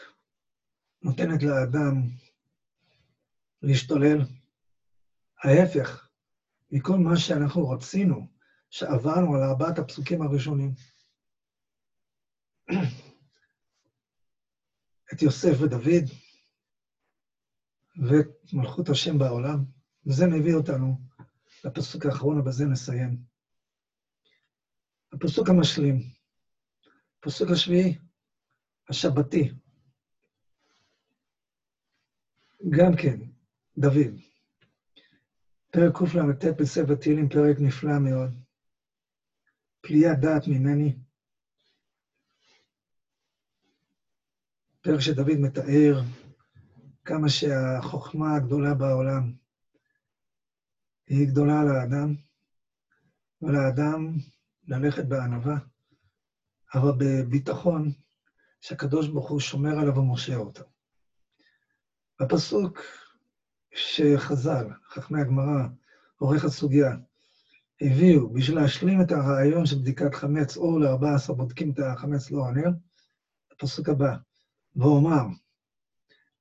[1.03, 1.95] נותנת לאדם
[3.63, 4.42] להשתולל,
[5.45, 6.09] ההפך
[6.71, 8.27] מכל מה שאנחנו רצינו,
[8.71, 10.75] שעברנו על ארבעת הפסוקים הראשונים.
[15.13, 16.05] את יוסף ודוד
[18.09, 19.65] ואת מלכות השם בעולם,
[20.07, 20.97] וזה מביא אותנו
[21.65, 23.17] לפסוק האחרון, ובזה נסיים.
[25.13, 25.97] הפסוק המשלים,
[27.19, 27.99] הפסוק השביעי,
[28.89, 29.53] השבתי.
[32.71, 33.17] גם כן,
[33.79, 34.32] דוד.
[35.75, 38.31] פרק קל"ט בספר תהילים, פרק נפלא מאוד.
[39.81, 40.97] פליאת דעת ממני.
[44.81, 46.01] פרק שדוד מתאר
[47.05, 49.33] כמה שהחוכמה הגדולה בעולם
[51.07, 52.15] היא גדולה על האדם,
[53.41, 54.17] ועל האדם
[54.69, 55.57] ללכת בענווה,
[56.75, 57.91] אבל בביטחון
[58.61, 60.65] שהקדוש ברוך הוא שומר עליו ומושע אותו.
[62.21, 62.79] בפסוק
[63.75, 65.67] שחז"ל, חכמי הגמרא,
[66.17, 66.97] עורך הסוגיה,
[67.81, 72.71] הביאו בשביל להשלים את הרעיון של בדיקת חמץ, אור ל-14 בודקים את החמץ לא הנר,
[73.53, 74.17] הפסוק הבא,
[74.77, 75.23] ואומר,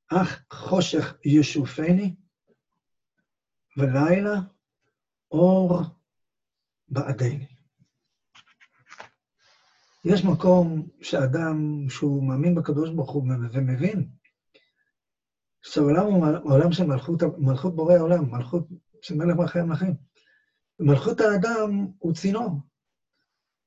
[0.08, 2.16] אך חושך ישופני,
[3.78, 4.36] ולילה
[5.32, 5.82] אור
[6.90, 7.48] בעדני.
[10.06, 14.10] יש מקום שאדם שהוא מאמין בקדוש ברוך הוא ומבין
[15.62, 18.68] שהעולם הוא עולם של מלכות, מלכות בורא העולם, מלכות
[19.02, 19.96] של מלך מלכי המלכים.
[20.80, 22.60] מלכות האדם הוא צינור.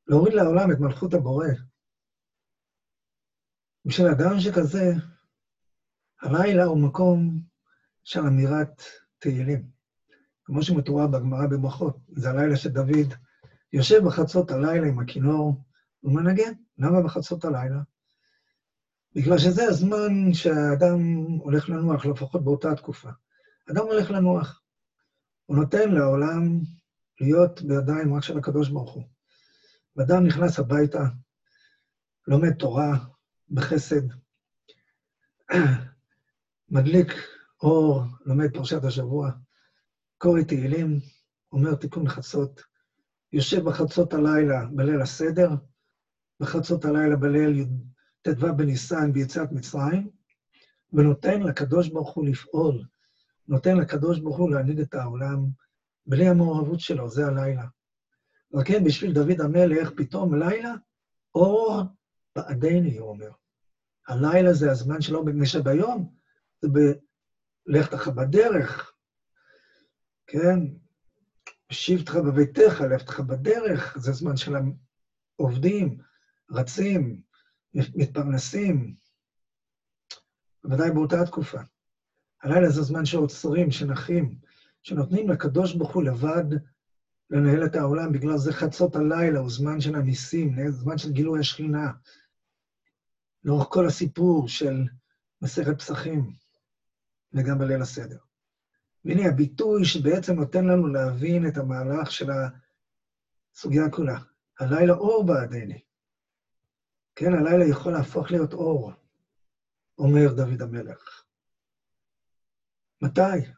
[0.07, 1.47] להוריד לעולם את מלכות הבורא.
[3.85, 4.93] בשביל אדם שכזה,
[6.23, 7.41] הלילה הוא מקום
[8.05, 8.83] של אמירת
[9.19, 9.69] תהילים.
[10.45, 13.15] כמו שמתואר בגמרא בברכות, זה הלילה שדוד
[13.73, 15.65] יושב בחצות הלילה עם הכינור
[16.03, 16.53] ומנגן.
[16.79, 17.81] למה בחצות הלילה?
[19.15, 20.99] בגלל שזה הזמן שהאדם
[21.39, 23.11] הולך לנוח, לפחות באותה תקופה.
[23.71, 24.63] אדם הולך לנוח.
[25.47, 26.61] הוא נותן לעולם
[27.21, 29.05] להיות בידיים רק של הקדוש ברוך הוא.
[29.97, 31.05] ואדם נכנס הביתה,
[32.27, 32.97] לומד תורה
[33.51, 34.03] בחסד,
[36.69, 37.09] מדליק
[37.63, 39.31] אור, לומד פרשת השבוע,
[40.19, 41.01] קורא תהילים,
[41.53, 42.63] אומר תיקון חצות,
[43.33, 45.51] יושב בחצות הלילה בליל הסדר,
[46.41, 47.65] בחצות הלילה בליל
[48.25, 50.11] ט"ו בניסן ביציאת מצרים,
[50.93, 52.85] ונותן לקדוש ברוך הוא לפעול,
[53.49, 55.47] נותן לקדוש ברוך הוא להנהיג את העולם
[56.07, 57.65] בלי המעורבות שלו, זה הלילה.
[58.59, 60.75] וכן, בשביל דוד המלך, פתאום לילה,
[61.35, 61.83] אור
[62.37, 63.31] בעדני, הוא אומר.
[64.09, 66.15] הלילה זה הזמן שלו, מפני שביום
[66.63, 68.93] זה בלך לך בדרך,
[70.27, 70.59] כן?
[71.71, 74.55] שבתך בביתך, לך בדרך, זה זמן של
[75.39, 75.99] העובדים,
[76.51, 77.21] רצים,
[77.75, 78.95] מתפרנסים,
[80.65, 81.59] בוודאי באותה תקופה.
[82.43, 84.39] הלילה זה זמן שעוצרים, שנחים,
[84.83, 86.45] שנותנים לקדוש ברוך הוא לבד
[87.31, 91.91] לנהל את העולם, בגלל זה חצות הלילה הוא זמן של הניסים, זמן של גילוי השכינה.
[93.45, 94.85] לאורך כל הסיפור של
[95.43, 96.33] מסכת פסחים,
[97.33, 98.19] וגם בליל הסדר.
[99.05, 102.31] והנה הביטוי שבעצם נותן לנו להבין את המהלך של
[103.55, 104.19] הסוגיה כולה.
[104.61, 105.81] הלילה אור בעדני.
[107.17, 108.93] כן, הלילה יכול להפוך להיות אור,
[109.99, 111.23] אומר דוד המלך.
[113.03, 113.51] מתי?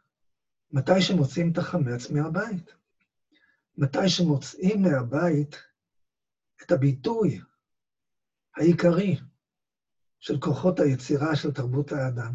[0.71, 2.75] מתי שמוצאים את החמץ מהבית.
[3.77, 5.57] מתי שמוצאים מהבית
[6.63, 7.41] את הביטוי
[8.57, 9.17] העיקרי
[10.19, 12.33] של כוחות היצירה של תרבות האדם,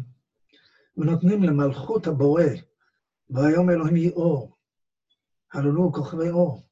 [0.96, 2.42] ונותנים למלכות הבורא,
[3.30, 4.56] והיום אלוהים היא אור,
[5.52, 6.62] הללו כוכבי אור,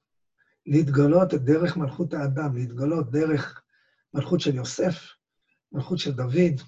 [0.66, 3.62] להתגלות את דרך מלכות האדם, להתגלות דרך
[4.14, 4.94] מלכות של יוסף,
[5.72, 6.60] מלכות של דוד,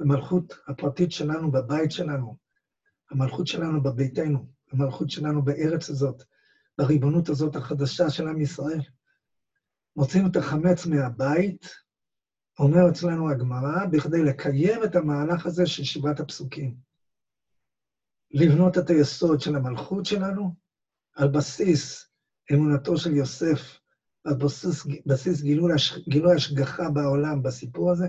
[0.00, 2.36] המלכות הפרטית שלנו בבית שלנו,
[3.10, 6.22] המלכות שלנו בביתנו, המלכות שלנו בארץ הזאת,
[6.78, 8.80] בריבונות הזאת החדשה של עם ישראל.
[9.96, 11.66] מוצאים את החמץ מהבית,
[12.58, 16.76] אומר אצלנו הגמרא, בכדי לקיים את המהלך הזה של שבעת הפסוקים.
[18.30, 20.54] לבנות את היסוד של המלכות שלנו
[21.14, 22.10] על בסיס
[22.52, 23.81] אמונתו של יוסף,
[24.24, 24.34] על
[25.06, 25.72] בסיס, גילוי,
[26.08, 28.06] גילוי השגחה בעולם בסיפור הזה,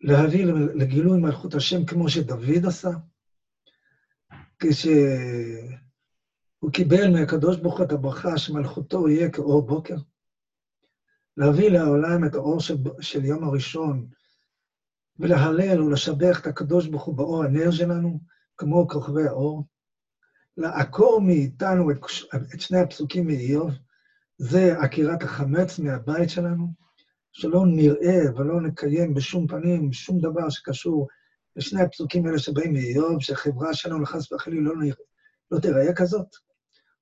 [0.00, 2.90] להביא לגילוי מלכות השם כמו שדוד עשה,
[4.58, 5.70] כשהוא
[6.72, 9.96] קיבל מהקדוש ברוך הוא את הברכה שמלכותו יהיה כאור בוקר,
[11.36, 14.08] להביא לעולם את האור של, של יום הראשון,
[15.18, 18.20] ולהלל ולשבח את הקדוש ברוך הוא באור הנר שלנו,
[18.56, 19.64] כמו כוכבי האור,
[20.56, 21.96] לעקור מאיתנו את,
[22.54, 23.70] את שני הפסוקים מאיוב,
[24.38, 26.66] זה עקירת החמץ מהבית שלנו,
[27.32, 31.08] שלא נראה ולא נקיים בשום פנים שום דבר שקשור
[31.56, 34.74] לשני הפסוקים האלה שבאים מאיוב, שהחברה שלנו לחס וחלילה לא,
[35.50, 36.26] לא תיראה כזאת.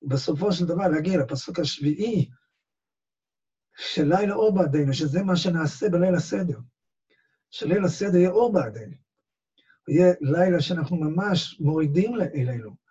[0.03, 2.31] ובסופו של דבר להגיע לפסוק השביעי,
[3.77, 6.59] של לילה אור בעדינו, שזה מה שנעשה בליל הסדר.
[7.51, 8.97] שליל הסדר יהיה אור בעדינו.
[9.89, 12.82] יהיה לילה שאנחנו ממש מורידים אלינו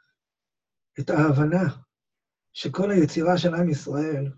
[1.00, 1.76] את ההבנה
[2.54, 4.32] שכל היצירה של עם ישראל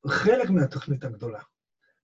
[0.00, 1.40] הוא חלק מהתוכנית הגדולה.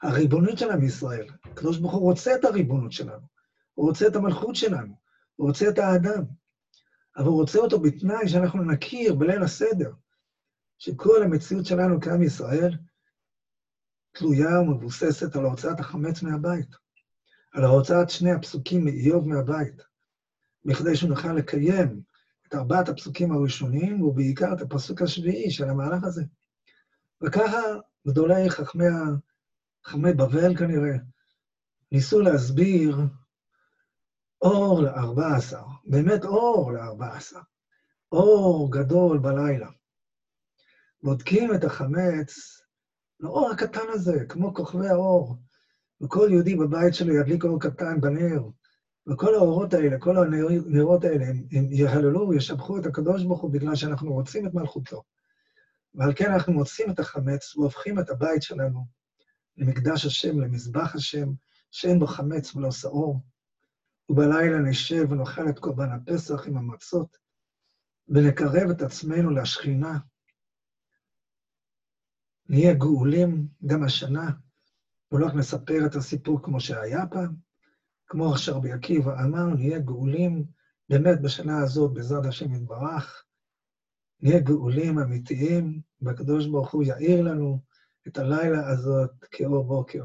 [0.03, 3.27] הריבונות של עם ישראל, הקדוש ברוך הוא רוצה את הריבונות שלנו,
[3.75, 4.95] הוא רוצה את המלכות שלנו,
[5.37, 6.25] הוא רוצה את האדם,
[7.17, 9.93] אבל הוא רוצה אותו בתנאי שאנחנו נכיר בליל הסדר,
[10.79, 12.77] שכל המציאות שלנו כעם ישראל
[14.13, 16.75] תלויה ומבוססת על הוצאת החמץ מהבית,
[17.53, 19.83] על הוצאת שני הפסוקים מאיוב מהבית,
[20.65, 22.03] בכדי שנוכל לקיים
[22.49, 26.23] את ארבעת הפסוקים הראשונים, ובעיקר את הפסוק השביעי של המהלך הזה.
[27.23, 27.61] וככה
[28.07, 28.85] גדולי חכמי,
[29.87, 30.97] חכמי בבל כנראה
[31.93, 32.99] ניסו להסביר
[34.43, 37.41] אור לארבע עשר, באמת אור לארבע עשר,
[38.13, 39.69] אור גדול בלילה.
[41.03, 42.61] בודקים את החמץ
[43.21, 45.37] לאור הקטן הזה, כמו כוכבי האור,
[46.01, 48.43] וכל יהודי בבית שלו ידליק אור קטן בנר,
[49.09, 53.75] וכל האורות האלה, כל הנרות האלה, הם, הם יהללו וישבחו את הקדוש ברוך הוא בגלל
[53.75, 55.03] שאנחנו רוצים את מלכותו.
[55.95, 58.87] ועל כן אנחנו מוצאים את החמץ והופכים את הבית שלנו
[59.57, 61.29] למקדש השם, למזבח השם,
[61.71, 63.21] שאין בו חמץ ולא שעור.
[64.09, 67.17] ובלילה נשב ונאכל את קורבן הפסח עם המצות,
[68.09, 69.99] ונקרב את עצמנו לשכינה.
[72.49, 74.31] נהיה גאולים גם השנה,
[75.13, 77.48] ולא רק נספר את הסיפור כמו שהיה פעם,
[78.09, 80.45] כמו שרבי עקיבא אמר, נהיה גאולים
[80.89, 83.25] באמת בשנה הזאת, בעזרת השם יתברך,
[84.21, 87.61] נהיה גאולים אמיתיים, והקדוש ברוך הוא יאיר לנו
[88.09, 90.05] את הלילה הזאת כאור בוקר.